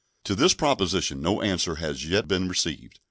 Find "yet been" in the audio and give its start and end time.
2.09-2.49